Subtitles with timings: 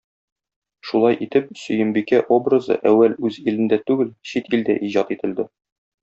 [0.91, 5.47] Шулай итеп, Сөембикә образы әүвәл үз илендә түгел, чит илдә иҗат ителде.